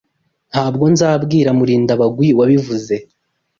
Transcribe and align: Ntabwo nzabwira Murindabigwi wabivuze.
Ntabwo 0.51 0.83
nzabwira 0.93 1.49
Murindabigwi 1.57 2.27
wabivuze. 2.39 2.95